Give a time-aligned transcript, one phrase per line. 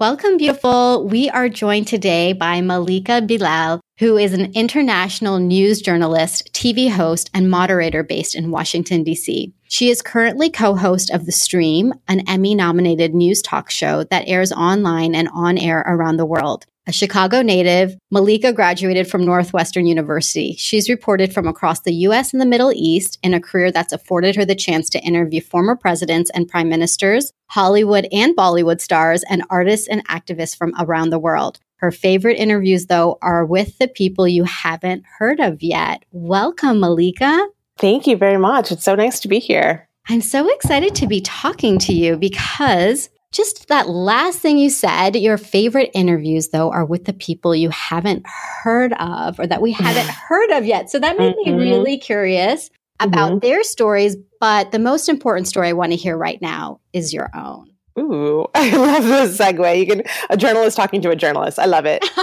[0.00, 1.06] Welcome, beautiful.
[1.06, 7.28] We are joined today by Malika Bilal, who is an international news journalist, TV host,
[7.34, 9.52] and moderator based in Washington, D.C.
[9.68, 14.26] She is currently co host of The Stream, an Emmy nominated news talk show that
[14.26, 16.64] airs online and on air around the world.
[16.90, 20.56] A Chicago native, Malika graduated from Northwestern University.
[20.58, 24.34] She's reported from across the US and the Middle East in a career that's afforded
[24.34, 29.44] her the chance to interview former presidents and prime ministers, Hollywood and Bollywood stars, and
[29.50, 31.60] artists and activists from around the world.
[31.76, 36.04] Her favorite interviews, though, are with the people you haven't heard of yet.
[36.10, 37.46] Welcome, Malika.
[37.78, 38.72] Thank you very much.
[38.72, 39.88] It's so nice to be here.
[40.08, 45.16] I'm so excited to be talking to you because just that last thing you said,
[45.16, 49.72] your favorite interviews, though, are with the people you haven't heard of or that we
[49.72, 50.90] haven't heard of yet.
[50.90, 51.56] So that made mm-hmm.
[51.56, 53.38] me really curious about mm-hmm.
[53.40, 54.16] their stories.
[54.40, 57.70] But the most important story I want to hear right now is your own.
[57.98, 59.78] Ooh, I love this segue.
[59.78, 61.58] You can a journalist talking to a journalist.
[61.58, 62.04] I love it.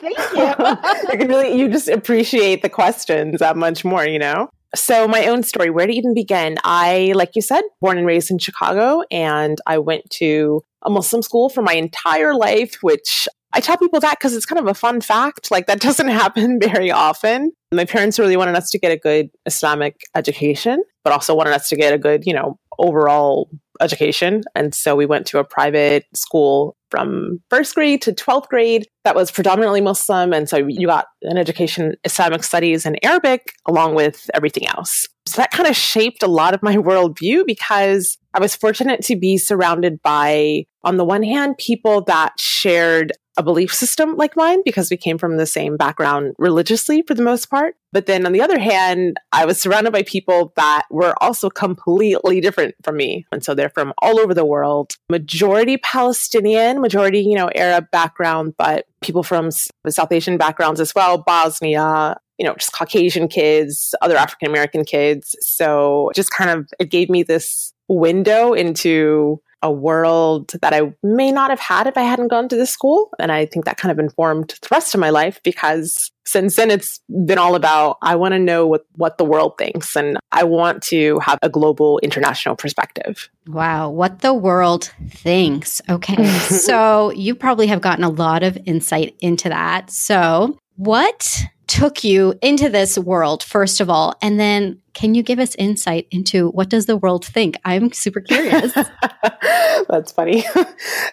[0.00, 1.12] Thank you.
[1.12, 4.48] you can really you just appreciate the questions that much more, you know?
[4.74, 6.56] So, my own story, where to even begin?
[6.62, 11.22] I, like you said, born and raised in Chicago, and I went to a Muslim
[11.22, 14.74] school for my entire life, which I tell people that because it's kind of a
[14.74, 15.50] fun fact.
[15.50, 17.52] Like, that doesn't happen very often.
[17.72, 21.68] My parents really wanted us to get a good Islamic education, but also wanted us
[21.70, 24.42] to get a good, you know, overall education.
[24.54, 29.14] And so we went to a private school from first grade to 12th grade that
[29.14, 30.32] was predominantly Muslim.
[30.32, 35.06] And so you got an education, Islamic studies and Arabic, along with everything else.
[35.26, 39.16] So that kind of shaped a lot of my worldview because I was fortunate to
[39.16, 44.60] be surrounded by, on the one hand, people that shared a belief system like mine
[44.66, 47.74] because we came from the same background religiously for the most part.
[47.90, 52.42] But then on the other hand, I was surrounded by people that were also completely
[52.42, 53.26] different from me.
[53.32, 58.54] And so they're from all over the world, majority Palestinian, majority, you know, Arab background,
[58.58, 64.16] but people from South Asian backgrounds as well, Bosnia, you know, just Caucasian kids, other
[64.16, 65.34] African American kids.
[65.40, 71.30] So just kind of, it gave me this window into a world that I may
[71.30, 73.10] not have had if I hadn't gone to this school.
[73.18, 76.70] And I think that kind of informed the rest of my life because since then
[76.70, 80.44] it's been all about I want to know what, what the world thinks and I
[80.44, 83.28] want to have a global international perspective.
[83.48, 85.82] Wow, what the world thinks.
[85.88, 86.24] Okay.
[86.38, 89.90] so you probably have gotten a lot of insight into that.
[89.90, 95.38] So, what took you into this world first of all and then can you give
[95.38, 97.56] us insight into what does the world think?
[97.64, 98.74] I'm super curious.
[99.88, 100.44] That's funny.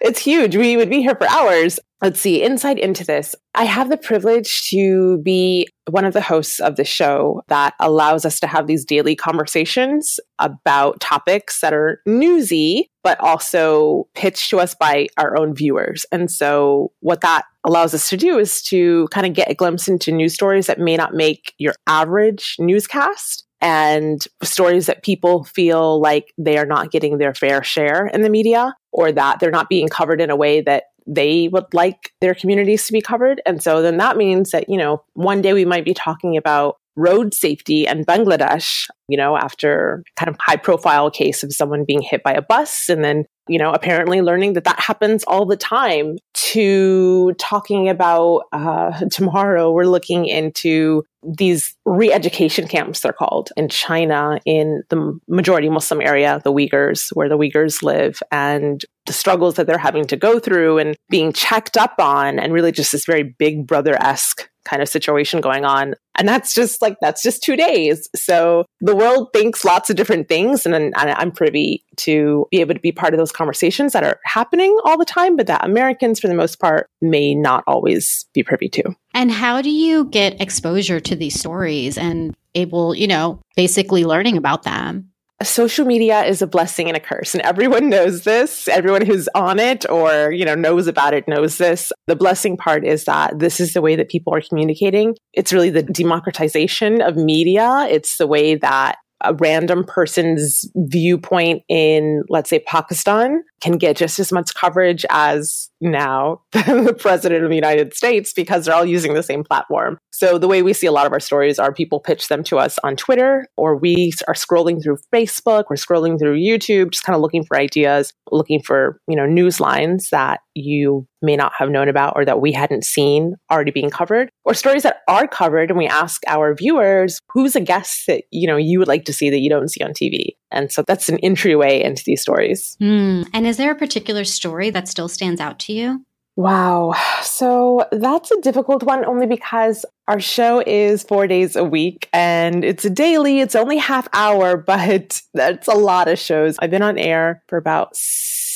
[0.02, 0.56] It's huge.
[0.56, 4.70] We would be here for hours let's see insight into this i have the privilege
[4.70, 8.86] to be one of the hosts of the show that allows us to have these
[8.86, 15.56] daily conversations about topics that are newsy but also pitched to us by our own
[15.56, 16.06] viewers.
[16.12, 19.88] And so what that allows us to do is to kind of get a glimpse
[19.88, 26.02] into news stories that may not make your average newscast and stories that people feel
[26.02, 29.70] like they are not getting their fair share in the media or that they're not
[29.70, 33.42] being covered in a way that they would like their communities to be covered.
[33.46, 36.78] And so then that means that, you know, one day we might be talking about
[36.96, 42.02] road safety and Bangladesh, you know, after kind of high profile case of someone being
[42.02, 45.58] hit by a bus and then you know, apparently learning that that happens all the
[45.58, 53.50] time, to talking about uh, tomorrow, we're looking into these re education camps, they're called,
[53.58, 59.14] in China, in the majority Muslim area, the Uyghurs, where the Uyghurs live, and the
[59.14, 62.92] struggles that they're having to go through and being checked up on, and really just
[62.92, 65.96] this very big brother esque kind of situation going on.
[66.18, 68.10] And that's just like, that's just two days.
[68.16, 70.66] So the world thinks lots of different things.
[70.66, 74.20] And, and I'm privy to be able to be part of those conversations that are
[74.26, 78.44] happening all the time, but that Americans, for the most part, may not always be
[78.44, 78.96] privy to.
[79.14, 84.38] And how do you get exposure to these stories and able, you know, basically learning
[84.38, 85.12] about them?
[85.46, 88.68] Social media is a blessing and a curse and everyone knows this.
[88.68, 91.92] Everyone who's on it or you know knows about it knows this.
[92.08, 95.16] The blessing part is that this is the way that people are communicating.
[95.34, 97.88] It's really the democratization of media.
[97.90, 104.20] It's the way that a random person's viewpoint in, let's say, Pakistan can get just
[104.20, 109.14] as much coverage as now the president of the United States because they're all using
[109.14, 109.98] the same platform.
[110.12, 112.58] So the way we see a lot of our stories are people pitch them to
[112.58, 117.16] us on Twitter or we are scrolling through Facebook, we're scrolling through YouTube, just kind
[117.16, 121.70] of looking for ideas, looking for, you know, news lines that you may not have
[121.70, 125.70] known about or that we hadn't seen already being covered or stories that are covered
[125.70, 129.14] and we ask our viewers who's a guest that you know you would like to
[129.14, 132.78] see that you don't see on tv and so that's an entryway into these stories
[132.82, 133.28] mm.
[133.34, 136.04] and is there a particular story that still stands out to you
[136.38, 136.94] Wow.
[137.24, 142.64] So that's a difficult one only because our show is four days a week and
[142.64, 146.56] it's a daily, it's only half hour, but that's a lot of shows.
[146.60, 147.96] I've been on air for about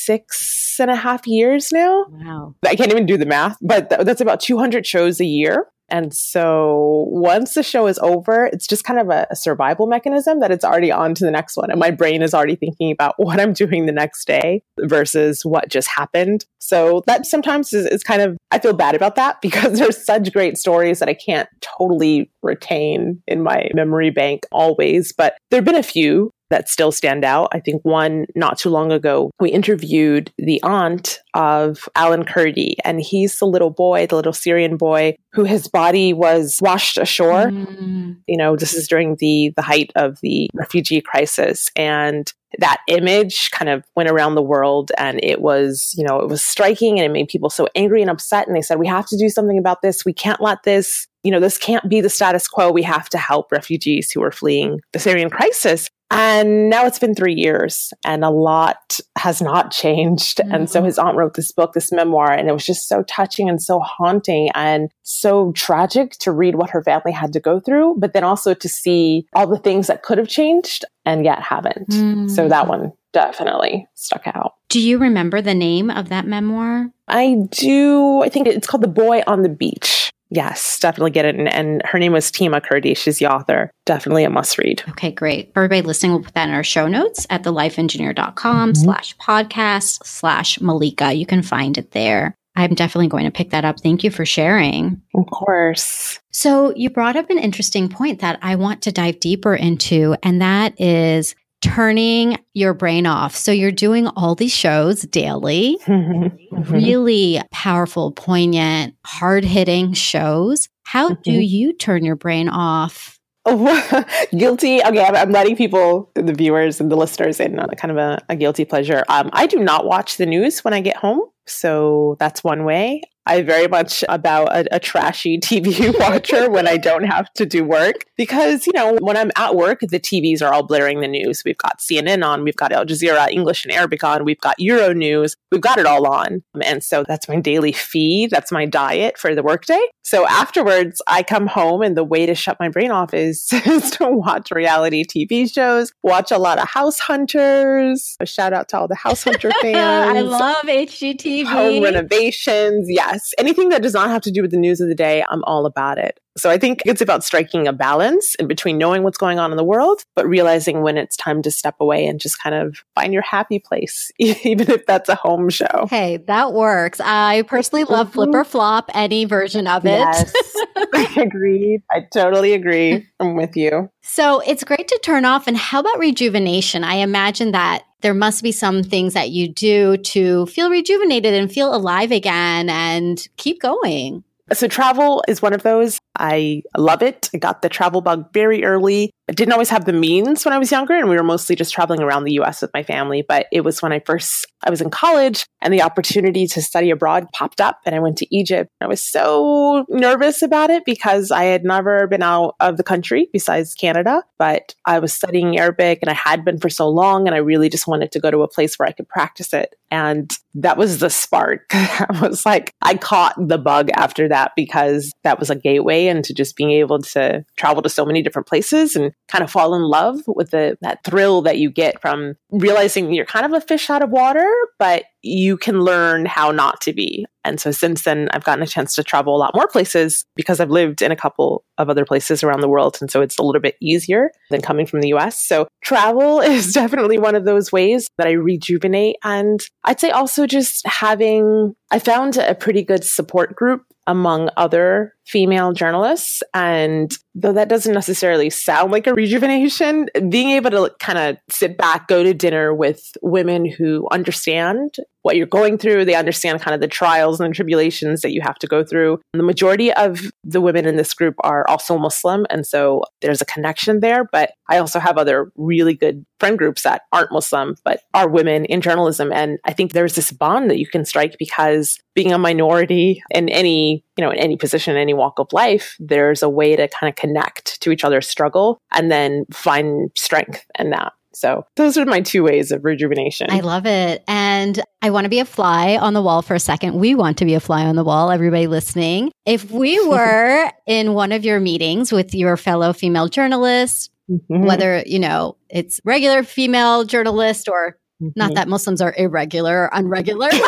[0.04, 2.06] six and a half years now.
[2.10, 2.54] Wow.
[2.66, 5.66] I can't even do the math, but th- that's about 200 shows a year.
[5.92, 10.40] And so once the show is over, it's just kind of a, a, survival mechanism
[10.40, 11.70] that it's already on to the next one.
[11.70, 15.68] And my brain is already thinking about what I'm doing the next day versus what
[15.68, 16.46] just happened.
[16.58, 20.32] So that sometimes is, is kind of, I feel bad about that because there's such
[20.32, 25.12] great stories that I can't totally retain in my memory bank always.
[25.12, 27.48] But there have been a few that still stand out.
[27.52, 33.00] I think one not too long ago, we interviewed the aunt of Alan Kurdi, and
[33.00, 37.46] he's the little boy, the little Syrian boy who his body was washed ashore.
[37.46, 38.18] Mm.
[38.26, 43.50] You know, this is during the the height of the refugee crisis and that image
[43.50, 47.06] kind of went around the world and it was, you know, it was striking and
[47.06, 48.46] it made people so angry and upset.
[48.46, 50.04] And they said, we have to do something about this.
[50.04, 52.70] We can't let this, you know, this can't be the status quo.
[52.70, 55.88] We have to help refugees who are fleeing the Syrian crisis.
[56.12, 60.38] And now it's been three years and a lot has not changed.
[60.38, 60.54] Mm-hmm.
[60.54, 60.86] And so mm-hmm.
[60.86, 63.80] his aunt wrote this book, this memoir, and it was just so touching and so
[63.80, 68.24] haunting and so tragic to read what her family had to go through, but then
[68.24, 71.88] also to see all the things that could have changed and yet haven't.
[71.88, 72.28] Mm-hmm.
[72.28, 74.54] So that one definitely stuck out.
[74.68, 76.90] Do you remember the name of that memoir?
[77.08, 78.22] I do.
[78.22, 80.10] I think it's called The Boy on the Beach.
[80.34, 81.36] Yes, definitely get it.
[81.36, 82.96] And, and, her name was Tima Kurdi.
[82.96, 83.70] She's the author.
[83.84, 84.82] Definitely a must read.
[84.88, 85.52] Okay, great.
[85.52, 88.82] For everybody listening, we'll put that in our show notes at thelifeengineer.com mm-hmm.
[88.82, 91.12] slash podcast slash Malika.
[91.12, 92.34] You can find it there.
[92.56, 93.80] I'm definitely going to pick that up.
[93.80, 95.02] Thank you for sharing.
[95.14, 96.18] Of course.
[96.30, 100.40] So, you brought up an interesting point that I want to dive deeper into, and
[100.40, 103.34] that is turning your brain off.
[103.34, 106.62] So you're doing all these shows daily, mm-hmm.
[106.72, 110.68] really powerful, poignant, hard hitting shows.
[110.84, 111.22] How mm-hmm.
[111.22, 113.18] do you turn your brain off?
[113.44, 114.04] Oh,
[114.36, 114.82] guilty.
[114.82, 118.36] Okay, I'm, letting people, the viewers and the listeners, in on kind of a, a
[118.36, 119.04] guilty pleasure.
[119.08, 121.22] Um, I do not watch the news when I get home.
[121.46, 123.02] So that's one way.
[123.26, 127.64] I very much about a, a trashy TV watcher when I don't have to do
[127.64, 131.42] work because, you know, when I'm at work, the TVs are all blaring the news.
[131.44, 134.92] We've got CNN on, we've got Al Jazeera, English and Arabic on, we've got Euro
[134.92, 136.42] News, we've got it all on.
[136.64, 138.30] And so that's my daily feed.
[138.30, 139.80] That's my diet for the workday.
[140.02, 143.90] So afterwards, I come home and the way to shut my brain off is, is
[143.92, 148.16] to watch reality TV shows, watch a lot of House Hunters.
[148.18, 150.16] A shout out to all the House Hunter fans.
[150.16, 151.46] I love HGTV.
[151.46, 152.88] Home renovations.
[152.90, 155.24] Yeah yes, anything that does not have to do with the news of the day,
[155.28, 156.18] I'm all about it.
[156.36, 159.56] So I think it's about striking a balance in between knowing what's going on in
[159.56, 163.12] the world, but realizing when it's time to step away and just kind of find
[163.12, 165.86] your happy place, even if that's a home show.
[165.90, 167.00] Hey, that works.
[167.00, 168.14] I personally love mm-hmm.
[168.14, 169.98] flip or flop, any version of it.
[169.98, 170.32] Yes,
[170.94, 171.82] I agree.
[171.90, 173.06] I totally agree.
[173.20, 173.90] I'm with you.
[174.02, 175.46] So it's great to turn off.
[175.46, 176.84] And how about rejuvenation?
[176.84, 181.50] I imagine that there must be some things that you do to feel rejuvenated and
[181.50, 184.24] feel alive again and keep going.
[184.52, 186.00] So travel is one of those.
[186.18, 187.30] I love it.
[187.32, 189.12] I got the travel bug very early.
[189.28, 191.72] I didn't always have the means when I was younger, and we were mostly just
[191.72, 193.24] traveling around the US with my family.
[193.26, 196.90] But it was when I first I was in college and the opportunity to study
[196.90, 198.70] abroad popped up, and I went to Egypt.
[198.80, 203.28] I was so nervous about it because I had never been out of the country
[203.32, 204.24] besides Canada.
[204.38, 207.68] But I was studying Arabic and I had been for so long, and I really
[207.68, 209.76] just wanted to go to a place where I could practice it.
[209.92, 211.66] And that was the spark.
[211.72, 216.34] I was like, I caught the bug after that because that was a gateway into
[216.34, 219.82] just being able to travel to so many different places and kind of fall in
[219.82, 223.88] love with the, that thrill that you get from realizing you're kind of a fish
[223.88, 227.24] out of water, but you can learn how not to be.
[227.44, 230.60] And so since then, I've gotten a chance to travel a lot more places because
[230.60, 232.98] I've lived in a couple of other places around the world.
[233.00, 235.42] And so it's a little bit easier than coming from the US.
[235.44, 239.16] So travel is definitely one of those ways that I rejuvenate.
[239.24, 245.14] And I'd say also just having, I found a pretty good support group among other
[245.26, 246.42] female journalists.
[246.54, 251.76] And though that doesn't necessarily sound like a rejuvenation, being able to kind of sit
[251.76, 256.04] back, go to dinner with women who understand what you're going through.
[256.04, 259.20] They understand kind of the trials and the tribulations that you have to go through.
[259.34, 262.44] The majority of the women in this group are also Muslim.
[262.50, 264.24] And so there's a connection there.
[264.24, 268.64] But I also have other really good friend groups that aren't Muslim, but are women
[268.64, 269.30] in journalism.
[269.32, 273.48] And I think there's this bond that you can strike because being a minority in
[273.48, 277.08] any, you know, in any position, any walk of life, there's a way to kind
[277.08, 281.12] of connect to each other's struggle and then find strength in that.
[281.32, 283.46] So those are my two ways of rejuvenation.
[283.50, 284.24] I love it.
[284.26, 286.94] And I want to be a fly on the wall for a second.
[286.94, 289.30] We want to be a fly on the wall, everybody listening.
[289.46, 294.64] If we were in one of your meetings with your fellow female journalists, mm-hmm.
[294.64, 297.98] whether, you know, it's regular female journalist or
[298.36, 298.54] not mm-hmm.
[298.54, 300.50] that Muslims are irregular or unregular.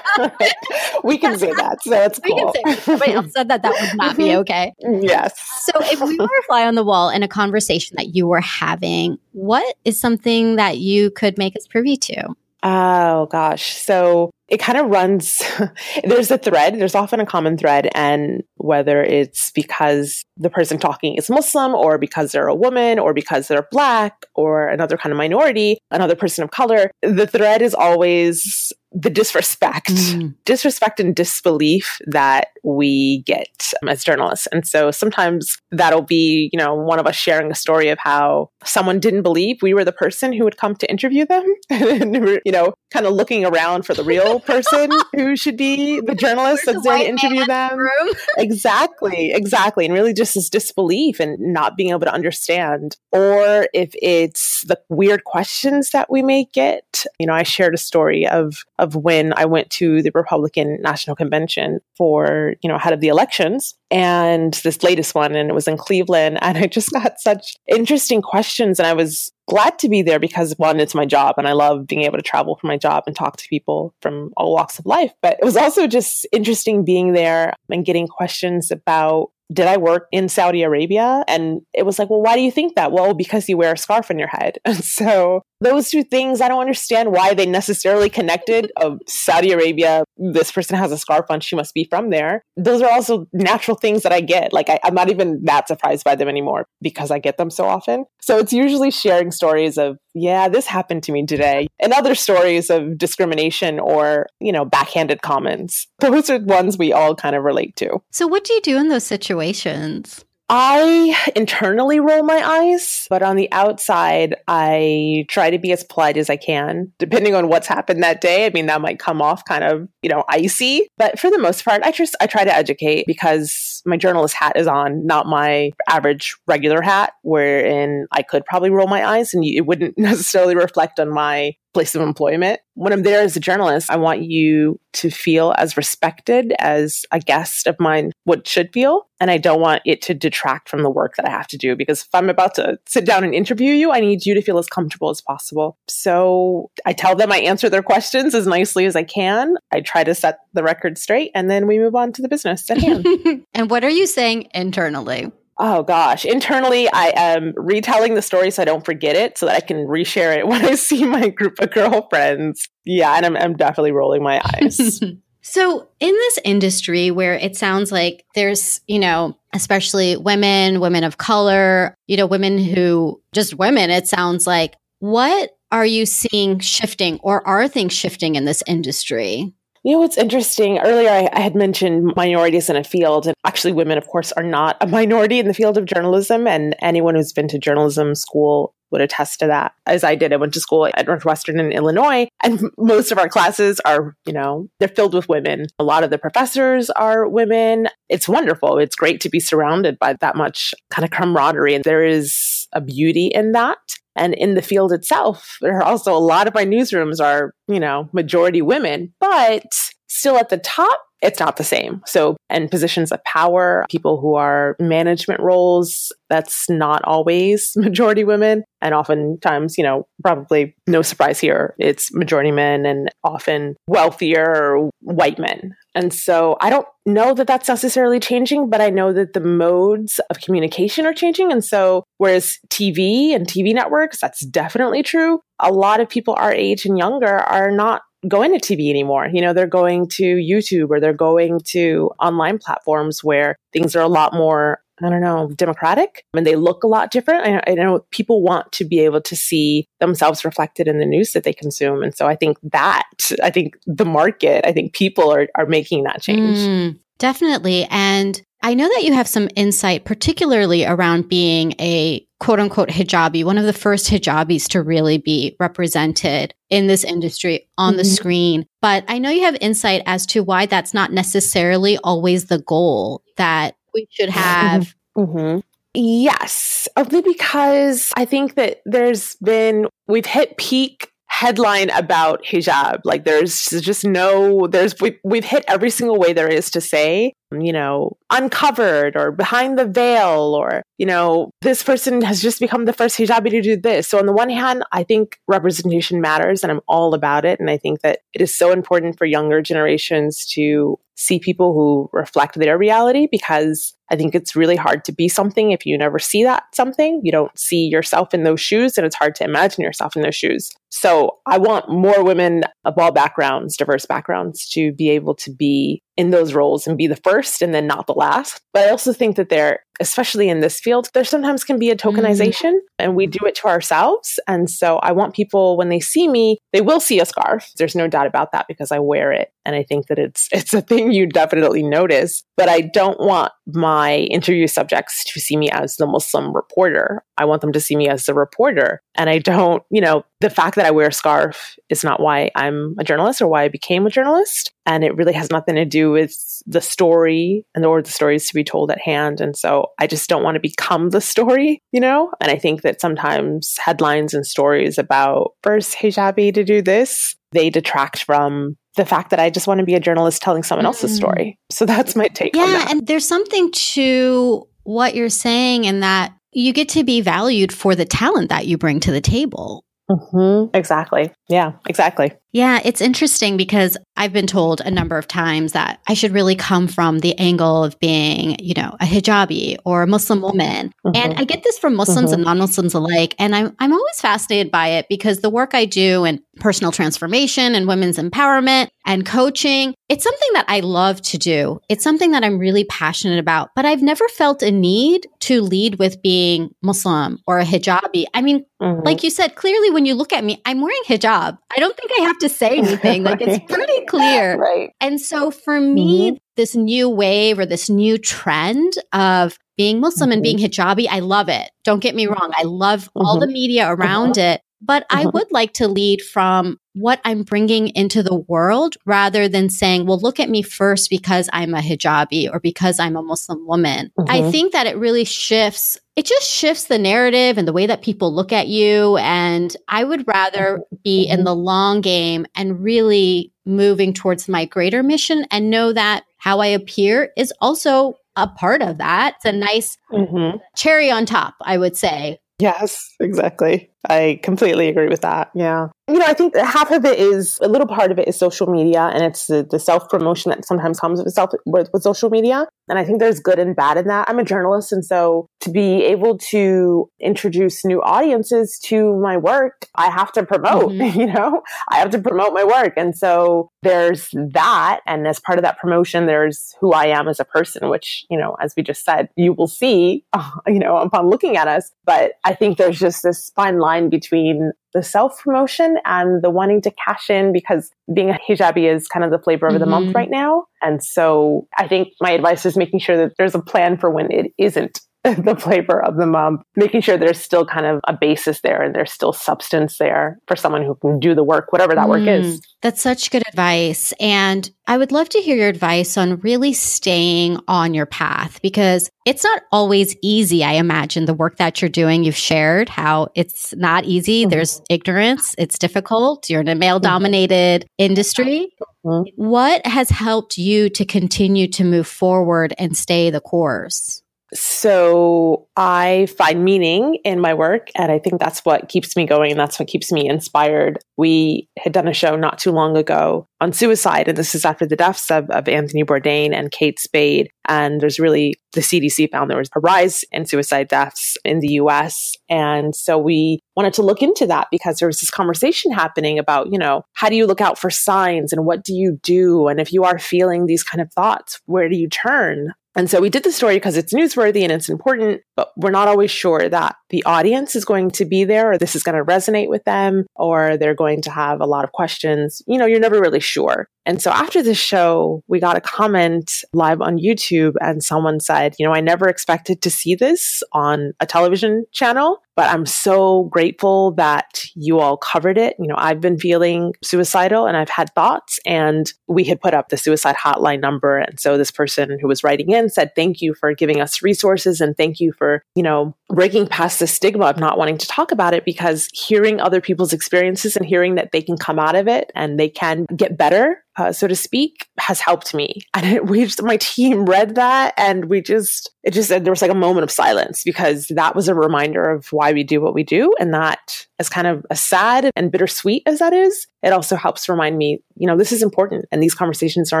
[1.04, 1.78] we can say that.
[1.82, 2.52] So it's we cool.
[2.52, 4.40] can say somebody else said that that would not be mm-hmm.
[4.40, 4.72] okay.
[4.80, 5.38] Yes.
[5.62, 8.40] So if we were a fly on the wall in a conversation that you were
[8.40, 12.34] having, what is something that you could make us privy to?
[12.62, 13.76] Oh gosh.
[13.76, 15.42] So it kind of runs,
[16.04, 17.88] there's a thread, there's often a common thread.
[17.94, 23.12] And whether it's because the person talking is Muslim or because they're a woman or
[23.12, 27.74] because they're black or another kind of minority, another person of color, the thread is
[27.74, 30.34] always the disrespect, mm.
[30.44, 34.46] disrespect and disbelief that we get as journalists.
[34.52, 38.50] And so sometimes that'll be, you know, one of us sharing a story of how
[38.64, 41.44] someone didn't believe we were the person who would come to interview them.
[41.70, 46.14] and, you know, kind of looking around for the real person who should be the
[46.14, 47.78] journalist that's there to interview them.
[48.38, 49.84] exactly, exactly.
[49.84, 52.96] And really just this disbelief and not being able to understand.
[53.12, 57.04] Or if it's the weird questions that we may get.
[57.18, 61.16] You know, I shared a story of of when I went to the Republican National
[61.16, 65.68] Convention for, you know, ahead of the elections and this latest one, and it was
[65.68, 66.38] in Cleveland.
[66.42, 68.78] And I just got such interesting questions.
[68.78, 71.86] And I was glad to be there because one, it's my job and I love
[71.86, 74.86] being able to travel for my job and talk to people from all walks of
[74.86, 75.12] life.
[75.22, 80.08] But it was also just interesting being there and getting questions about did I work
[80.12, 81.24] in Saudi Arabia?
[81.28, 82.92] And it was like, well, why do you think that?
[82.92, 84.58] Well, because you wear a scarf on your head.
[84.66, 90.04] And so those two things, I don't understand why they necessarily connected of Saudi Arabia.
[90.18, 91.40] This person has a scarf on.
[91.40, 92.42] She must be from there.
[92.56, 94.52] Those are also natural things that I get.
[94.52, 97.64] Like I, I'm not even that surprised by them anymore because I get them so
[97.64, 98.04] often.
[98.20, 102.70] So it's usually sharing stories of, yeah, this happened to me today and other stories
[102.70, 105.86] of discrimination or, you know, backhanded comments.
[106.00, 108.00] Those are ones we all kind of relate to.
[108.12, 110.24] So what do you do in those situations?
[110.48, 116.16] I internally roll my eyes, but on the outside, I try to be as polite
[116.16, 118.46] as I can, depending on what's happened that day.
[118.46, 121.64] I mean, that might come off kind of, you know, icy, but for the most
[121.64, 125.72] part, I just, I try to educate because my journalist hat is on, not my
[125.88, 131.00] average regular hat, wherein I could probably roll my eyes and it wouldn't necessarily reflect
[131.00, 132.58] on my place of employment.
[132.72, 137.18] When I'm there as a journalist, I want you to feel as respected as a
[137.18, 139.08] guest of mine would should feel.
[139.20, 141.76] And I don't want it to detract from the work that I have to do
[141.76, 144.56] because if I'm about to sit down and interview you, I need you to feel
[144.56, 145.76] as comfortable as possible.
[145.86, 149.56] So I tell them I answer their questions as nicely as I can.
[149.70, 152.70] I try to set the record straight and then we move on to the business
[152.70, 153.06] at hand.
[153.54, 155.30] and what are you saying internally?
[155.58, 159.56] Oh gosh, internally I am retelling the story so I don't forget it so that
[159.56, 162.68] I can reshare it when I see my group of girlfriends.
[162.84, 165.00] Yeah, and I'm, I'm definitely rolling my eyes.
[165.42, 171.18] so, in this industry where it sounds like there's, you know, especially women, women of
[171.18, 177.18] color, you know, women who just women, it sounds like, what are you seeing shifting
[177.22, 179.52] or are things shifting in this industry?
[179.86, 180.80] You know what's interesting?
[180.80, 184.42] Earlier, I, I, had mentioned minorities in a field, and actually, women, of course, are
[184.42, 186.48] not a minority in the field of journalism.
[186.48, 189.72] And anyone who's been to journalism school would attest to that.
[189.86, 193.28] As I did, I went to school at Northwestern in Illinois, and most of our
[193.28, 195.66] classes are, you know, they're filled with women.
[195.78, 197.88] A lot of the professors are women.
[198.08, 198.78] It's wonderful.
[198.78, 202.80] It's great to be surrounded by that much kind of camaraderie, and there is a
[202.80, 203.78] beauty in that.
[204.18, 207.78] And in the field itself, there are also a lot of my newsrooms are, you
[207.78, 209.66] know, majority women, but
[210.08, 212.02] still at the top, it's not the same.
[212.06, 218.62] So, and positions of power, people who are management roles, that's not always majority women.
[218.80, 225.38] And oftentimes, you know, probably no surprise here, it's majority men and often wealthier white
[225.38, 225.74] men.
[225.96, 230.20] And so I don't know that that's necessarily changing, but I know that the modes
[230.30, 231.50] of communication are changing.
[231.50, 235.40] And so, whereas TV and TV networks, that's definitely true.
[235.58, 239.28] A lot of people our age and younger are not going to TV anymore.
[239.32, 244.02] You know, they're going to YouTube or they're going to online platforms where things are
[244.02, 247.46] a lot more I don't know, democratic and they look a lot different.
[247.46, 251.32] I, I, know people want to be able to see themselves reflected in the news
[251.32, 252.02] that they consume.
[252.02, 253.04] And so I think that,
[253.42, 256.58] I think the market, I think people are, are making that change.
[256.58, 257.86] Mm, definitely.
[257.90, 263.44] And I know that you have some insight, particularly around being a quote unquote hijabi,
[263.44, 267.98] one of the first hijabis to really be represented in this industry on mm-hmm.
[267.98, 268.66] the screen.
[268.80, 273.22] But I know you have insight as to why that's not necessarily always the goal
[273.36, 274.94] that we should have.
[275.16, 275.60] Mm-hmm.
[275.94, 283.00] Yes, only because I think that there's been, we've hit peak headline about hijab.
[283.04, 287.32] Like there's just no, there's, we, we've hit every single way there is to say
[287.52, 292.86] you know, uncovered or behind the veil, or, you know, this person has just become
[292.86, 294.08] the first hijabi to do this.
[294.08, 297.60] So, on the one hand, I think representation matters and I'm all about it.
[297.60, 302.08] And I think that it is so important for younger generations to see people who
[302.12, 306.18] reflect their reality because I think it's really hard to be something if you never
[306.18, 307.20] see that something.
[307.24, 310.36] You don't see yourself in those shoes, and it's hard to imagine yourself in those
[310.36, 310.70] shoes.
[310.90, 316.02] So, I want more women of all backgrounds, diverse backgrounds, to be able to be
[316.16, 318.60] in those roles and be the first and then not the last.
[318.72, 321.96] But I also think that there, especially in this field, there sometimes can be a
[321.96, 322.80] tokenization mm.
[322.98, 324.38] and we do it to ourselves.
[324.48, 327.70] And so I want people when they see me, they will see a scarf.
[327.76, 329.50] There's no doubt about that because I wear it.
[329.66, 332.44] And I think that it's it's a thing you definitely notice.
[332.56, 337.22] But I don't want my interview subjects to see me as the Muslim reporter.
[337.36, 339.02] I want them to see me as the reporter.
[339.16, 342.50] And I don't, you know, the fact that I wear a scarf is not why
[342.54, 344.72] I'm a journalist or why I became a journalist.
[344.86, 348.54] And it really has nothing to do with the story and or the stories to
[348.54, 349.40] be told at hand.
[349.40, 352.30] And so I just don't want to become the story, you know?
[352.40, 357.70] And I think that sometimes headlines and stories about first hijabi to do this, they
[357.70, 361.12] detract from the fact that I just want to be a journalist telling someone else's
[361.12, 361.16] mm.
[361.16, 361.58] story.
[361.70, 366.72] So that's my take yeah, and there's something to what you're saying in that you
[366.72, 369.84] get to be valued for the talent that you bring to the table.
[370.10, 370.76] Mm-hmm.
[370.76, 371.32] Exactly.
[371.48, 372.32] Yeah, exactly.
[372.56, 376.56] Yeah, it's interesting because I've been told a number of times that I should really
[376.56, 380.90] come from the angle of being, you know, a hijabi or a Muslim woman.
[381.06, 381.16] Mm-hmm.
[381.16, 382.36] And I get this from Muslims mm-hmm.
[382.36, 383.34] and non-Muslims alike.
[383.38, 387.74] And I'm I'm always fascinated by it because the work I do in personal transformation
[387.74, 391.80] and women's empowerment and coaching, it's something that I love to do.
[391.90, 395.98] It's something that I'm really passionate about, but I've never felt a need to lead
[395.98, 398.24] with being Muslim or a hijabi.
[398.34, 399.04] I mean, mm-hmm.
[399.04, 401.58] like you said, clearly when you look at me, I'm wearing hijab.
[401.70, 403.24] I don't think I have to say anything.
[403.24, 404.56] Like it's pretty clear.
[404.56, 404.90] right.
[405.00, 406.36] And so for me, mm-hmm.
[406.56, 410.34] this new wave or this new trend of being Muslim mm-hmm.
[410.34, 411.70] and being hijabi, I love it.
[411.84, 412.52] Don't get me wrong.
[412.56, 413.52] I love all the mm-hmm.
[413.52, 414.54] media around uh-huh.
[414.54, 414.60] it.
[414.82, 415.30] But I mm-hmm.
[415.32, 420.18] would like to lead from what I'm bringing into the world rather than saying, well,
[420.18, 424.10] look at me first because I'm a hijabi or because I'm a Muslim woman.
[424.18, 424.30] Mm-hmm.
[424.30, 428.00] I think that it really shifts, it just shifts the narrative and the way that
[428.00, 429.18] people look at you.
[429.18, 431.44] And I would rather be in mm-hmm.
[431.44, 436.68] the long game and really moving towards my greater mission and know that how I
[436.68, 439.34] appear is also a part of that.
[439.36, 440.56] It's a nice mm-hmm.
[440.74, 442.38] cherry on top, I would say.
[442.58, 443.90] Yes, exactly.
[444.08, 445.50] I completely agree with that.
[445.54, 445.88] Yeah.
[446.08, 448.68] You know, I think half of it is a little part of it is social
[448.68, 452.30] media and it's the, the self promotion that sometimes comes with, self, with, with social
[452.30, 452.66] media.
[452.88, 454.30] And I think there's good and bad in that.
[454.30, 454.92] I'm a journalist.
[454.92, 460.44] And so to be able to introduce new audiences to my work, I have to
[460.44, 461.20] promote, mm-hmm.
[461.20, 462.92] you know, I have to promote my work.
[462.96, 465.00] And so there's that.
[465.06, 468.38] And as part of that promotion, there's who I am as a person, which, you
[468.38, 470.24] know, as we just said, you will see,
[470.68, 471.90] you know, upon looking at us.
[472.04, 476.50] But I think there's just this fine line line between the self promotion and the
[476.50, 479.80] wanting to cash in because being a hijabi is kind of the flavor of mm-hmm.
[479.80, 480.16] the month mm-hmm.
[480.16, 480.64] right now.
[480.82, 484.30] And so I think my advice is making sure that there's a plan for when
[484.30, 485.00] it isn't
[485.38, 488.94] the flavor of the month, making sure there's still kind of a basis there and
[488.94, 492.28] there's still substance there for someone who can do the work, whatever that mm, work
[492.28, 492.60] is.
[492.82, 494.12] That's such good advice.
[494.20, 499.10] And I would love to hear your advice on really staying on your path because
[499.24, 500.62] it's not always easy.
[500.62, 504.42] I imagine the work that you're doing, you've shared how it's not easy.
[504.42, 504.50] Mm-hmm.
[504.50, 506.48] There's ignorance, it's difficult.
[506.48, 508.04] You're in a male dominated mm-hmm.
[508.04, 508.68] industry.
[509.04, 509.30] Mm-hmm.
[509.34, 514.22] What has helped you to continue to move forward and stay the course?
[514.54, 517.90] So I find meaning in my work.
[517.96, 519.50] And I think that's what keeps me going.
[519.50, 520.98] And that's what keeps me inspired.
[521.16, 524.28] We had done a show not too long ago on suicide.
[524.28, 527.50] And this is after the deaths of, of Anthony Bourdain and Kate Spade.
[527.68, 531.72] And there's really, the CDC found there was a rise in suicide deaths in the
[531.80, 532.34] US.
[532.48, 536.70] And so we wanted to look into that because there was this conversation happening about,
[536.70, 539.66] you know, how do you look out for signs and what do you do?
[539.66, 542.72] And if you are feeling these kind of thoughts, where do you turn?
[542.96, 546.08] And so we did the story because it's newsworthy and it's important, but we're not
[546.08, 549.24] always sure that the audience is going to be there or this is going to
[549.24, 552.62] resonate with them or they're going to have a lot of questions.
[552.66, 553.86] You know, you're never really sure.
[554.06, 558.76] And so after the show, we got a comment live on YouTube and someone said,
[558.78, 562.38] you know, I never expected to see this on a television channel.
[562.54, 565.76] But I'm so grateful that you all covered it.
[565.78, 569.90] You know, I've been feeling suicidal and I've had thoughts, and we had put up
[569.90, 571.18] the suicide hotline number.
[571.18, 574.80] And so this person who was writing in said, Thank you for giving us resources
[574.80, 578.32] and thank you for, you know, breaking past the stigma of not wanting to talk
[578.32, 582.08] about it because hearing other people's experiences and hearing that they can come out of
[582.08, 585.80] it and they can get better uh, so to speak, has helped me.
[585.94, 589.62] And it, we just, my team read that and we just, it just, there was
[589.62, 592.94] like a moment of silence because that was a reminder of why we do what
[592.94, 593.32] we do.
[593.40, 597.48] And that, as kind of as sad and bittersweet as that is, it also helps
[597.48, 600.00] remind me, you know, this is important and these conversations are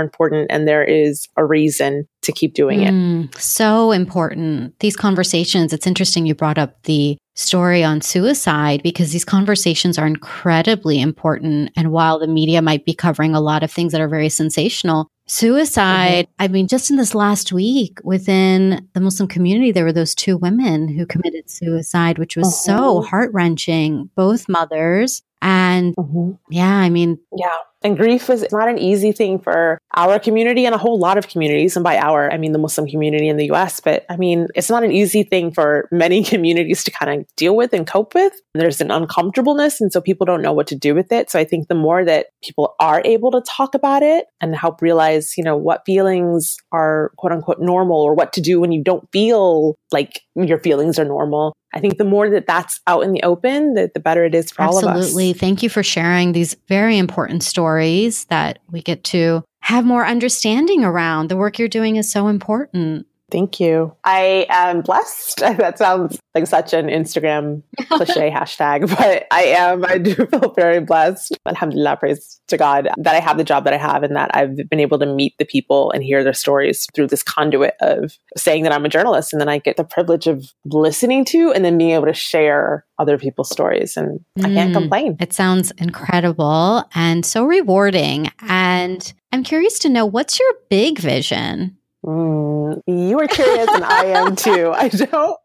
[0.00, 2.92] important and there is a reason to keep doing it.
[2.92, 4.78] Mm, so important.
[4.80, 10.06] These conversations, it's interesting you brought up the story on suicide because these conversations are
[10.06, 11.70] incredibly important.
[11.76, 15.08] And while the media might be covering a lot of things that are very sensational,
[15.26, 16.42] suicide, mm-hmm.
[16.42, 20.36] I mean, just in this last week within the Muslim community, there were those two
[20.36, 22.76] women who committed suicide, which was mm-hmm.
[22.76, 25.22] so heart wrenching, both mothers.
[25.46, 26.32] And mm-hmm.
[26.50, 27.56] yeah, I mean, yeah.
[27.84, 31.28] And grief is not an easy thing for our community and a whole lot of
[31.28, 31.76] communities.
[31.76, 33.78] And by our, I mean the Muslim community in the US.
[33.78, 37.54] But I mean, it's not an easy thing for many communities to kind of deal
[37.54, 38.32] with and cope with.
[38.54, 39.80] There's an uncomfortableness.
[39.80, 41.30] And so people don't know what to do with it.
[41.30, 44.82] So I think the more that people are able to talk about it and help
[44.82, 48.82] realize, you know, what feelings are quote unquote normal or what to do when you
[48.82, 51.54] don't feel like your feelings are normal.
[51.76, 54.50] I think the more that that's out in the open, the, the better it is
[54.50, 54.88] for Absolutely.
[54.88, 55.04] all of us.
[55.08, 55.32] Absolutely.
[55.34, 60.84] Thank you for sharing these very important stories that we get to have more understanding
[60.84, 61.28] around.
[61.28, 63.06] The work you're doing is so important.
[63.30, 63.94] Thank you.
[64.04, 65.42] I am blessed.
[65.56, 69.84] That sounds like such an Instagram cliche hashtag, but I am.
[69.84, 71.36] I do feel very blessed.
[71.46, 74.56] Alhamdulillah, praise to God that I have the job that I have and that I've
[74.68, 78.64] been able to meet the people and hear their stories through this conduit of saying
[78.64, 79.32] that I'm a journalist.
[79.32, 82.84] And then I get the privilege of listening to and then being able to share
[82.98, 83.96] other people's stories.
[83.96, 84.80] And mm, I can't mm.
[84.80, 85.16] complain.
[85.20, 88.30] It sounds incredible and so rewarding.
[88.40, 91.78] And I'm curious to know what's your big vision?
[92.06, 94.72] Mm, you are curious and I am too.
[94.72, 95.36] I don't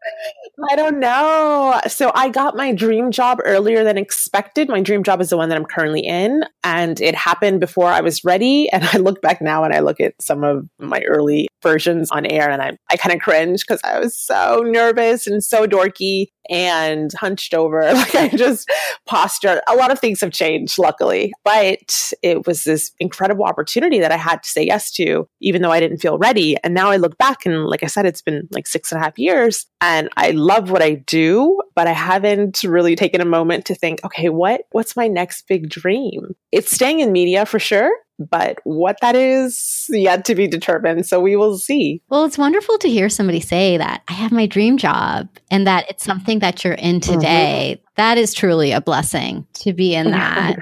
[0.70, 1.80] I don't know.
[1.88, 4.68] So I got my dream job earlier than expected.
[4.68, 8.00] My dream job is the one that I'm currently in and it happened before I
[8.00, 11.48] was ready and I look back now and I look at some of my early
[11.62, 15.42] versions on air and I I kind of cringe cuz I was so nervous and
[15.42, 17.80] so dorky and hunched over.
[18.02, 18.68] Like I just
[19.06, 19.60] postured.
[19.68, 24.16] A lot of things have changed, luckily, but it was this incredible opportunity that I
[24.16, 26.51] had to say yes to, even though I didn't feel ready.
[26.62, 29.04] And now I look back and, like I said, it's been like six and a
[29.04, 33.64] half years and I love what I do, but I haven't really taken a moment
[33.66, 36.34] to think, okay, what, what's my next big dream?
[36.50, 37.92] It's staying in media for sure
[38.30, 41.06] but what that is yet to be determined.
[41.06, 42.02] So we will see.
[42.08, 45.86] Well, it's wonderful to hear somebody say that I have my dream job and that
[45.88, 47.14] it's something that you're in mm-hmm.
[47.14, 47.76] today.
[47.76, 47.92] Mm-hmm.
[47.96, 50.56] That is truly a blessing to be in that.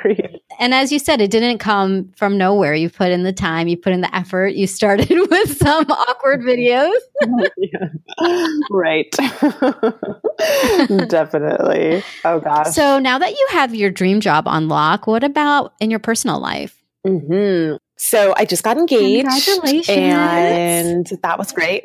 [0.61, 2.75] And as you said, it didn't come from nowhere.
[2.75, 4.49] You put in the time, you put in the effort.
[4.49, 6.93] You started with some awkward videos.
[8.71, 9.11] right.
[11.09, 12.05] Definitely.
[12.27, 12.75] Oh, gosh.
[12.75, 16.39] So now that you have your dream job on lock, what about in your personal
[16.39, 16.77] life?
[17.07, 17.77] Mm-hmm.
[17.97, 19.29] So I just got engaged.
[19.29, 19.89] Congratulations.
[19.89, 21.85] And that was great.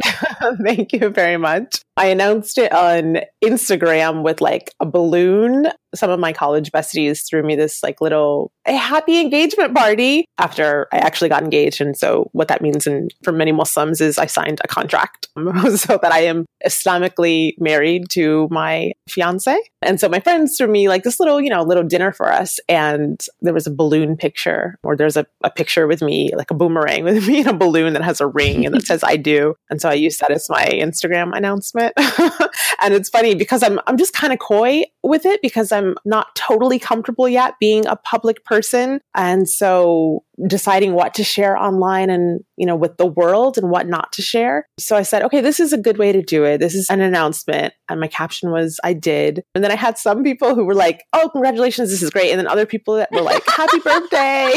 [0.63, 1.81] Thank you very much.
[1.97, 5.67] I announced it on Instagram with like a balloon.
[5.93, 10.88] Some of my college besties threw me this like little a happy engagement party after
[10.91, 11.79] I actually got engaged.
[11.81, 15.27] And so what that means in, for many Muslims is I signed a contract
[15.75, 19.55] so that I am Islamically married to my fiance.
[19.81, 22.60] And so my friends threw me like this little, you know, little dinner for us.
[22.67, 26.55] And there was a balloon picture or there's a, a picture with me, like a
[26.55, 29.55] boomerang with me in a balloon that has a ring and that says I do.
[29.69, 31.85] And so I used that as my Instagram announcement.
[32.82, 36.36] and it's funny because I'm, I'm just kind of coy with it because I'm not
[36.36, 39.02] totally comfortable yet being a public person.
[39.13, 43.88] And so deciding what to share online and, you know, with the world and what
[43.88, 44.67] not to share.
[44.78, 46.60] So I said, okay, this is a good way to do it.
[46.60, 47.74] This is an announcement.
[47.89, 49.43] And my caption was, I did.
[49.54, 52.32] And then I had some people who were like, oh, congratulations, this is great.
[52.32, 54.54] And then other people that were like, happy birthday.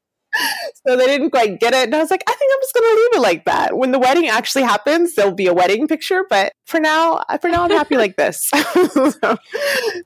[0.85, 1.85] so they didn't quite get it.
[1.85, 3.77] And I was like, I think I'm just going to leave it like that.
[3.77, 6.25] When the wedding actually happens, there'll be a wedding picture.
[6.29, 8.49] But for now, uh, for now, I'm happy like this.
[8.49, 9.37] so,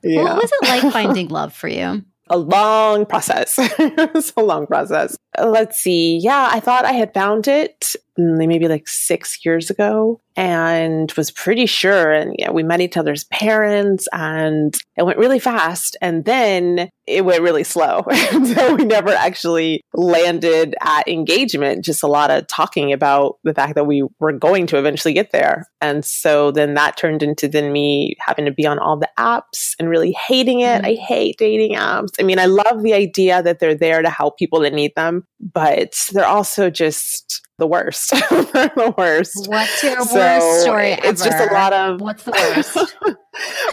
[0.02, 0.22] yeah.
[0.22, 2.04] What was it like finding love for you?
[2.30, 3.54] a long process.
[3.58, 5.16] it's a long process.
[5.38, 6.18] Let's see.
[6.18, 11.30] Yeah, I thought I had found it Mm, maybe like six years ago and was
[11.30, 12.12] pretty sure.
[12.12, 15.96] And yeah, we met each other's parents and it went really fast.
[16.00, 18.04] And then it went really slow.
[18.54, 23.76] so we never actually landed at engagement, just a lot of talking about the fact
[23.76, 25.66] that we were going to eventually get there.
[25.80, 29.74] And so then that turned into then me having to be on all the apps
[29.78, 30.82] and really hating it.
[30.82, 30.86] Mm-hmm.
[30.86, 32.14] I hate dating apps.
[32.18, 35.24] I mean, I love the idea that they're there to help people that need them,
[35.40, 38.07] but they're also just the worst.
[38.30, 39.48] the worst.
[39.48, 41.06] What's your so worst story ever?
[41.06, 42.00] It's just a lot of.
[42.00, 42.94] What's the worst?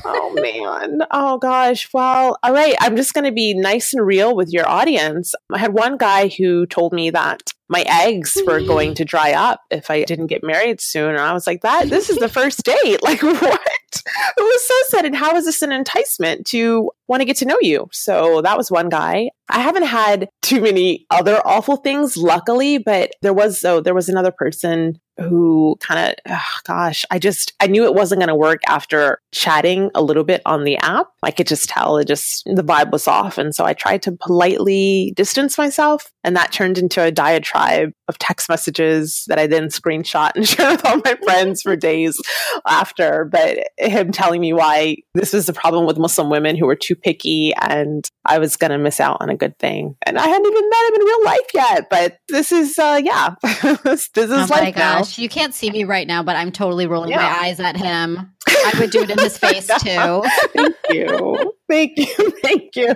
[0.06, 1.00] oh man.
[1.12, 1.88] Oh gosh.
[1.94, 2.76] Well, all right.
[2.82, 5.34] I'm just going to be nice and real with your audience.
[5.54, 9.62] I had one guy who told me that my eggs were going to dry up
[9.72, 11.10] if I didn't get married soon.
[11.12, 13.00] And I was like, that this is the first date.
[13.06, 13.62] Like what?
[14.38, 15.06] It was so sad.
[15.06, 17.88] And how is this an enticement to want to get to know you?
[17.92, 19.30] So that was one guy.
[19.50, 24.10] I haven't had too many other awful things, luckily, but there was so there was
[24.10, 28.36] another person who kind of, oh gosh, I just, I knew it wasn't going to
[28.36, 31.08] work after chatting a little bit on the app.
[31.24, 33.38] I could just tell it just, the vibe was off.
[33.38, 36.12] And so I tried to politely distance myself.
[36.24, 40.72] And that turned into a diatribe of text messages that I then screenshot and share
[40.72, 42.20] with all my friends for days
[42.68, 43.26] after.
[43.26, 46.96] But him telling me why this was the problem with Muslim women who were too
[46.96, 49.96] picky and I was going to miss out on a good thing.
[50.06, 51.90] And I hadn't even met him in real life yet.
[51.90, 53.36] But this is, uh, yeah,
[53.84, 55.05] this, this is oh life now.
[55.18, 57.18] You can't see me right now, but I'm totally rolling yeah.
[57.18, 58.36] my eyes at him.
[58.48, 60.24] I would do it in his face too.
[60.56, 61.54] Thank you.
[61.70, 62.32] Thank you.
[62.44, 62.96] Thank you.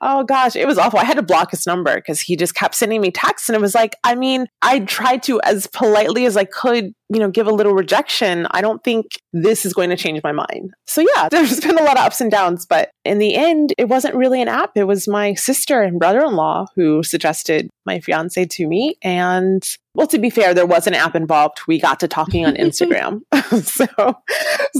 [0.00, 0.98] Oh gosh, it was awful.
[0.98, 3.60] I had to block his number because he just kept sending me texts and it
[3.60, 7.46] was like, I mean, I tried to as politely as I could, you know, give
[7.46, 8.46] a little rejection.
[8.50, 10.72] I don't think this is going to change my mind.
[10.86, 13.88] So yeah, there's been a lot of ups and downs, but in the end, it
[13.88, 14.72] wasn't really an app.
[14.76, 18.96] It was my sister and brother-in-law who suggested my fiance to me.
[19.02, 19.62] And
[19.94, 21.60] well, to be fair, there was an app involved.
[21.66, 23.20] We got to talking on Instagram.
[23.64, 23.86] so,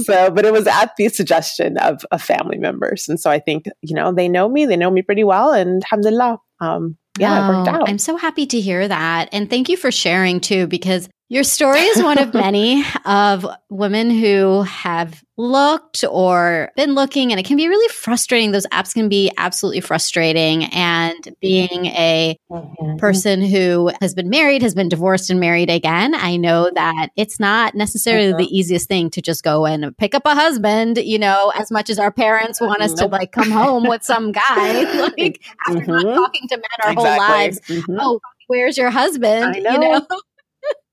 [0.03, 3.09] so, but it was at the suggestion of, of family members.
[3.09, 5.51] And so I think, you know, they know me, they know me pretty well.
[5.51, 7.89] And alhamdulillah, um, yeah, oh, it worked out.
[7.89, 9.29] I'm so happy to hear that.
[9.33, 14.09] And thank you for sharing too, because your story is one of many of women
[14.09, 18.51] who have looked or been looking, and it can be really frustrating.
[18.51, 20.65] Those apps can be absolutely frustrating.
[20.65, 22.97] And being a mm-hmm.
[22.97, 27.39] person who has been married, has been divorced, and married again, I know that it's
[27.39, 28.53] not necessarily the mm-hmm.
[28.53, 31.97] easiest thing to just go and pick up a husband, you know, as much as
[31.97, 34.81] our parents want us to like come home with some guy,
[35.17, 35.91] like after mm-hmm.
[35.91, 37.09] not talking to men our exactly.
[37.09, 37.59] whole lives.
[37.61, 37.97] Mm-hmm.
[38.01, 39.55] Oh, where's your husband?
[39.55, 40.05] You know?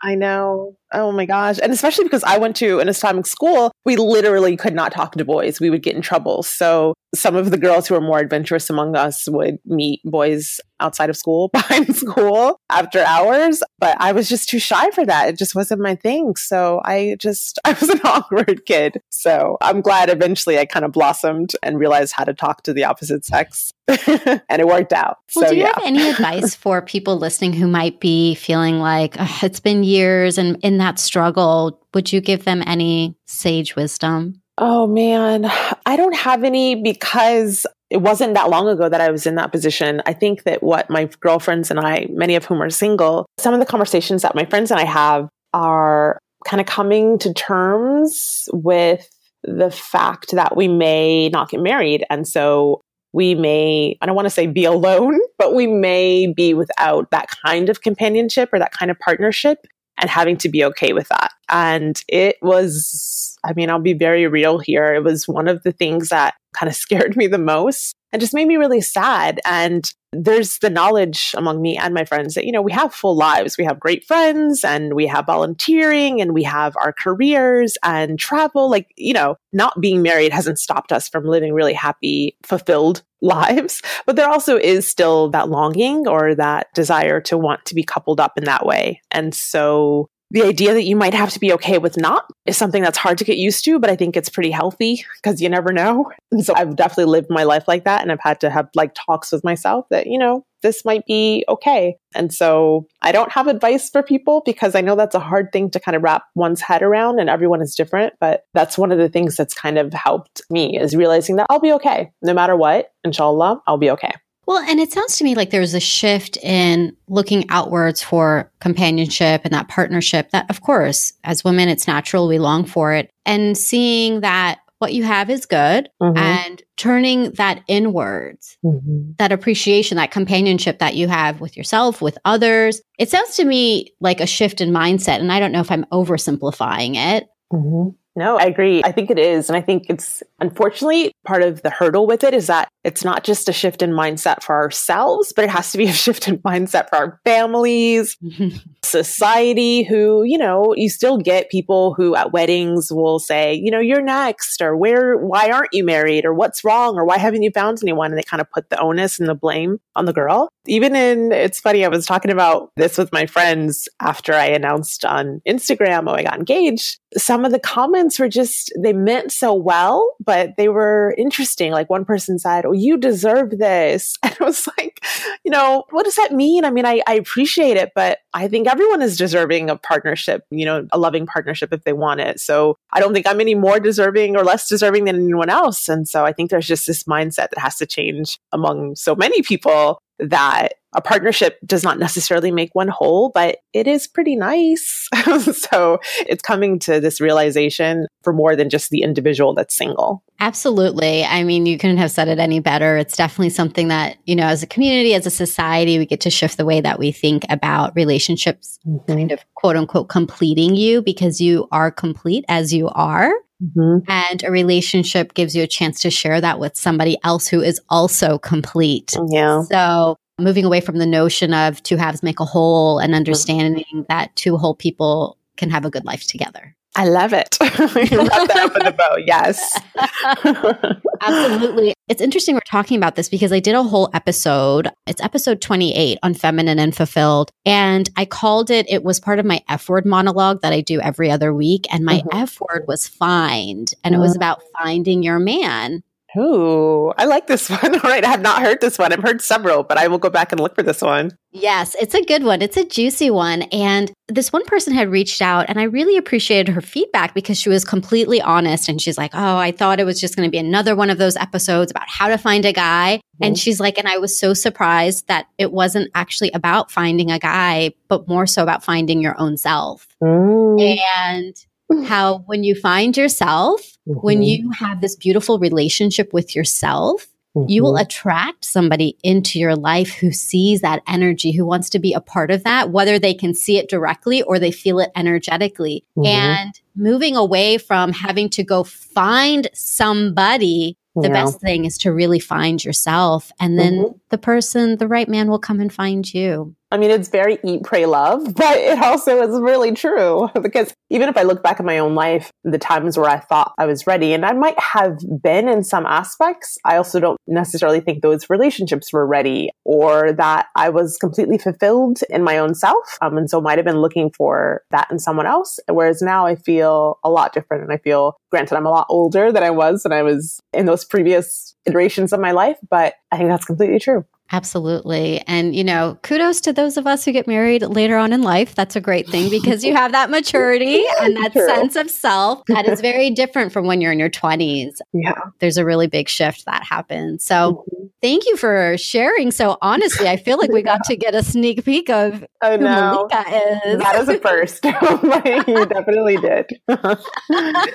[0.03, 0.77] I know.
[0.93, 1.59] Oh my gosh.
[1.63, 5.25] And especially because I went to an Islamic school, we literally could not talk to
[5.25, 5.61] boys.
[5.61, 6.43] We would get in trouble.
[6.43, 11.11] So some of the girls who were more adventurous among us would meet boys outside
[11.11, 13.63] of school, behind school after hours.
[13.79, 15.29] But I was just too shy for that.
[15.29, 16.37] It just wasn't my thing.
[16.37, 19.01] So I just, I was an awkward kid.
[19.11, 22.85] So I'm glad eventually I kind of blossomed and realized how to talk to the
[22.85, 23.73] opposite sex.
[23.89, 25.17] and it worked out.
[25.35, 25.73] Well, so, do you yeah.
[25.75, 30.59] have any advice for people listening who might be feeling like it's been years and
[30.63, 31.81] in that struggle?
[31.95, 34.43] Would you give them any sage wisdom?
[34.57, 35.51] Oh man,
[35.87, 39.53] I don't have any because it wasn't that long ago that I was in that
[39.53, 40.03] position.
[40.05, 43.61] I think that what my girlfriends and I, many of whom are single, some of
[43.61, 49.09] the conversations that my friends and I have are kind of coming to terms with
[49.43, 52.05] the fact that we may not get married.
[52.11, 52.81] And so
[53.13, 57.29] we may, I don't want to say be alone, but we may be without that
[57.45, 59.67] kind of companionship or that kind of partnership
[60.01, 61.33] and having to be okay with that.
[61.49, 64.95] And it was, I mean, I'll be very real here.
[64.95, 68.35] It was one of the things that kind of scared me the most and just
[68.35, 69.41] made me really sad.
[69.45, 73.15] And there's the knowledge among me and my friends that, you know, we have full
[73.15, 73.59] lives.
[73.59, 78.71] We have great friends and we have volunteering and we have our careers and travel.
[78.71, 83.83] Like, you know, not being married hasn't stopped us from living really happy, fulfilled lives.
[84.07, 88.21] But there also is still that longing or that desire to want to be coupled
[88.21, 89.03] up in that way.
[89.11, 92.83] And so the idea that you might have to be okay with not is something
[92.83, 95.73] that's hard to get used to, but I think it's pretty healthy because you never
[95.73, 96.11] know.
[96.31, 98.03] And so I've definitely lived my life like that.
[98.03, 101.43] And I've had to have like talks with myself that, you know, this might be
[101.49, 101.97] okay.
[102.15, 105.71] And so I don't have advice for people because I know that's a hard thing
[105.71, 108.13] to kind of wrap one's head around and everyone is different.
[108.21, 111.61] But that's one of the things that's kind of helped me is realizing that I'll
[111.61, 112.91] be okay no matter what.
[113.05, 114.13] Inshallah, I'll be okay.
[114.49, 119.43] Well, and it sounds to me like there's a shift in looking outwards for companionship
[119.45, 122.27] and that partnership that, of course, as women, it's natural.
[122.27, 123.11] We long for it.
[123.27, 126.17] And seeing that what you have is good Mhm.
[126.17, 129.19] and turning that inwards, Mhm.
[129.19, 132.81] that appreciation, that companionship that you have with yourself, with others.
[132.99, 135.21] It sounds to me like a shift in mindset.
[135.21, 137.29] And I don't know if I'm oversimplifying it.
[137.53, 137.95] Mhm.
[138.17, 138.83] No, I agree.
[138.83, 139.49] I think it is.
[139.51, 143.23] And I think it's unfortunately part of the hurdle with it is that it's not
[143.25, 146.39] just a shift in mindset for ourselves, but it has to be a shift in
[146.39, 148.17] mindset for our families,
[148.85, 153.81] society, who, you know, you still get people who at weddings will say, you know,
[153.81, 157.51] you're next, or where, why aren't you married, or what's wrong, or why haven't you
[157.51, 158.11] found anyone?
[158.11, 160.49] And they kind of put the onus and the blame on the girl.
[160.67, 165.05] Even in, it's funny, I was talking about this with my friends after I announced
[165.05, 166.99] on Instagram, oh, I got engaged.
[167.17, 171.73] Some of the comments were just, they meant so well, but they were interesting.
[171.73, 174.15] Like one person said, oh, you deserve this.
[174.29, 175.03] And I was like,
[175.43, 176.67] you know, what does that mean?
[176.67, 180.67] I mean, I, I appreciate it, but I think everyone is deserving of partnership, you
[180.67, 182.41] know, a loving partnership if they want it.
[182.41, 185.89] So I don't think I'm any more deserving or less deserving than anyone else.
[185.89, 189.41] And so I think there's just this mindset that has to change among so many
[189.41, 195.09] people that a partnership does not necessarily make one whole, but it is pretty nice.
[195.53, 200.23] so it's coming to this realization for more than just the individual that's single.
[200.41, 201.25] Absolutely.
[201.25, 202.97] I mean, you couldn't have said it any better.
[202.97, 206.31] It's definitely something that, you know, as a community, as a society, we get to
[206.31, 211.41] shift the way that we think about relationships, kind of quote unquote completing you because
[211.41, 213.33] you are complete as you are.
[213.63, 214.09] Mm-hmm.
[214.09, 217.81] And a relationship gives you a chance to share that with somebody else who is
[217.89, 219.17] also complete.
[219.31, 219.63] Yeah.
[219.63, 224.35] So, moving away from the notion of two halves make a whole and understanding that
[224.37, 226.75] two whole people can have a good life together.
[226.97, 227.57] I love it.
[227.61, 229.17] Wrap that up in a bow.
[229.25, 229.79] Yes.
[231.21, 231.95] Absolutely.
[232.09, 234.89] It's interesting we're talking about this because I did a whole episode.
[235.07, 237.51] It's episode 28 on feminine and fulfilled.
[237.67, 241.01] And I called it, it was part of my F word monologue that I do
[241.01, 241.87] every other week.
[241.93, 242.43] And my Mhm.
[242.43, 243.93] F word was find.
[244.03, 246.03] And it was about finding your man.
[246.37, 247.95] Ooh, I like this one.
[247.95, 248.25] All right.
[248.25, 249.13] I have not heard this one.
[249.13, 251.31] I've heard several, but I will go back and look for this one.
[251.53, 252.61] Yes, it's a good one.
[252.61, 253.63] It's a juicy one.
[253.63, 257.71] And this one person had reached out, and I really appreciated her feedback because she
[257.71, 258.89] was completely honest.
[258.89, 261.17] And she's like, Oh, I thought it was just going to be another one of
[261.17, 263.21] those episodes about how to find a guy.
[263.41, 263.61] And Mhm.
[263.61, 267.93] she's like, And I was so surprised that it wasn't actually about finding a guy,
[268.09, 270.07] but more so about finding your own self.
[270.23, 270.99] Mm.
[271.17, 271.57] And
[272.07, 274.47] how when you find yourself, when Mhm.
[274.47, 277.27] you have this beautiful relationship with yourself,
[277.67, 278.03] you will Mhm.
[278.03, 282.51] attract somebody into your life who sees that energy, who wants to be a part
[282.53, 286.05] of that, whether they can see it directly or they feel it energetically.
[286.17, 286.27] Mhm.
[286.27, 291.33] And moving away from having to go find somebody, the Yeah.
[291.45, 293.51] best thing is to really find yourself.
[293.59, 294.15] And then Mhm.
[294.31, 296.77] the person, the right man will come and find you.
[296.91, 301.29] I mean, it's very eat, pray, love, but it also is really true because even
[301.29, 304.07] if I look back at my own life, the times where I thought I was
[304.07, 308.49] ready, and I might have been in some aspects, I also don't necessarily think those
[308.51, 313.19] relationships were ready or that I was completely fulfilled in my own self.
[313.21, 315.79] Um, and so might have been looking for that in someone else.
[315.89, 319.53] Whereas now I feel a lot different and I feel, granted, I'm a lot older
[319.53, 323.37] than I was when I was in those previous iterations of my life, but I
[323.37, 324.25] think that's completely true.
[324.51, 325.43] Absolutely.
[325.47, 328.75] And, you know, kudos to those of us who get married later on in life.
[328.75, 331.67] That's a great thing because you have that maturity and that True.
[331.67, 335.01] sense of self that is very different from when you're in your 20s.
[335.13, 335.33] Yeah.
[335.59, 337.45] There's a really big shift that happens.
[337.45, 338.09] So, Mhm.
[338.23, 340.27] thank you for sharing so honestly.
[340.29, 343.29] I feel like we got to get a sneak peek of Oh who no.
[343.29, 343.41] Malika
[343.85, 343.99] is.
[343.99, 344.83] That is a first.
[344.85, 346.67] you definitely did.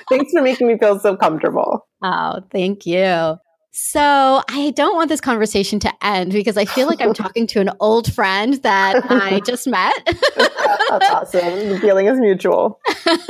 [0.08, 1.86] Thanks for making me feel so comfortable.
[2.02, 3.36] Oh, thank you.
[3.76, 7.60] So, I don't want this conversation to end because I feel like I'm talking to
[7.60, 9.92] an old friend that I just met.
[10.36, 11.70] That's awesome.
[11.70, 12.78] The feeling is mutual.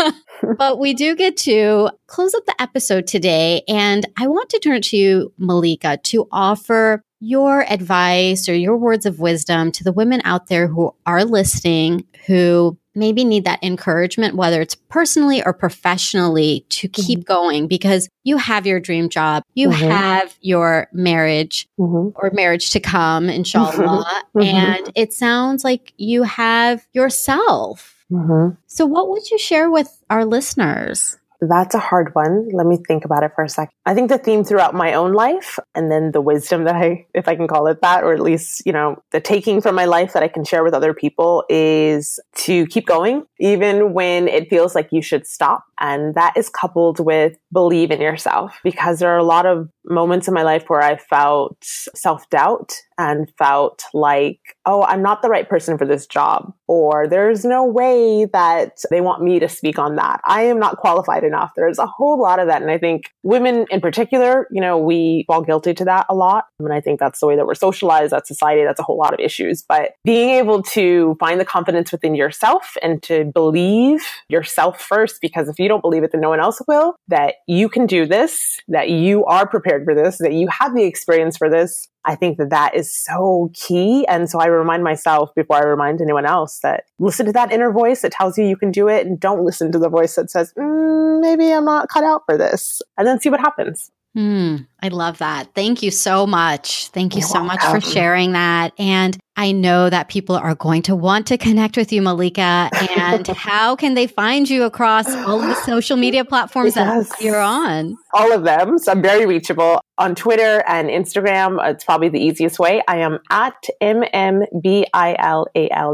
[0.58, 3.62] but we do get to close up the episode today.
[3.68, 9.06] And I want to turn to you, Malika, to offer your advice or your words
[9.06, 14.36] of wisdom to the women out there who are listening, who maybe need that encouragement,
[14.36, 19.68] whether it's personally or professionally, to keep going because you have your dream job, you
[19.68, 19.90] Mhm.
[19.90, 22.12] have your marriage Mhm.
[22.14, 24.04] or marriage to come, inshallah.
[24.36, 24.44] Mhm.
[24.54, 28.04] And it sounds like you have yourself.
[28.12, 28.56] Mhm.
[28.66, 31.16] So, what would you share with our listeners?
[31.40, 32.48] That's a hard one.
[32.52, 33.72] Let me think about it for a second.
[33.84, 37.28] I think the theme throughout my own life and then the wisdom that I, if
[37.28, 40.12] I can call it that, or at least, you know, the taking from my life
[40.12, 44.74] that I can share with other people is to keep going, even when it feels
[44.74, 45.64] like you should stop.
[45.80, 50.28] And that is coupled with believe in yourself because there are a lot of moments
[50.28, 55.28] in my life where I felt self doubt and felt like, oh, I'm not the
[55.28, 59.78] right person for this job, or there's no way that they want me to speak
[59.78, 60.20] on that.
[60.24, 61.52] I am not qualified enough.
[61.56, 62.62] There's a whole lot of that.
[62.62, 66.44] And I think women in particular, you know, we fall guilty to that a lot.
[66.58, 69.12] And I think that's the way that we're socialized, that society, that's a whole lot
[69.12, 69.64] of issues.
[69.68, 75.48] But being able to find the confidence within yourself and to believe yourself first, because
[75.48, 78.60] if you don't believe it, then no one else will, that you can do this,
[78.68, 82.38] that you are prepared for this, that you have the experience for this, I think
[82.38, 84.06] that that is so key.
[84.08, 87.72] And so I remind myself before I remind anyone else that listen to that inner
[87.72, 90.30] voice that tells you you can do it and don't listen to the voice that
[90.30, 93.90] says, mm, maybe I'm not cut out for this and then see what happens.
[94.16, 95.48] Mm, I love that.
[95.54, 96.88] Thank you so much.
[96.88, 97.72] Thank you You're so welcome.
[97.72, 98.72] much for sharing that.
[98.78, 102.70] And I know that people are going to want to connect with you, Malika.
[102.96, 107.08] And how can they find you across all the social media platforms yes.
[107.08, 107.96] that you're on?
[108.12, 108.78] All of them.
[108.78, 111.58] So I'm very reachable on Twitter and Instagram.
[111.70, 112.82] It's probably the easiest way.
[112.88, 115.44] I am at MMBILAL.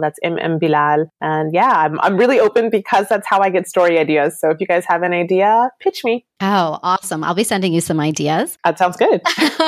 [0.01, 1.13] That's MM Bilal.
[1.21, 4.41] And yeah, I'm, I'm really open because that's how I get story ideas.
[4.41, 6.25] So if you guys have an idea, pitch me.
[6.41, 7.23] Oh, awesome.
[7.23, 8.57] I'll be sending you some ideas.
[8.65, 9.21] That sounds good.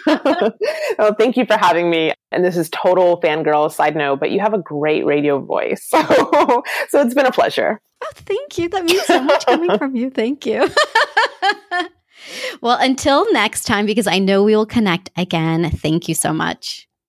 [0.07, 0.53] much.
[0.99, 2.13] well, thank you for having me.
[2.33, 5.87] And this is total fangirl side note, but you have a great radio voice.
[5.89, 6.03] So,
[6.89, 7.81] so it's been a pleasure.
[8.03, 8.69] Oh, thank you.
[8.69, 10.11] That means so much coming from you.
[10.11, 10.69] Thank you.
[12.61, 16.86] Well, until next time, because I know we will connect again, thank you so much.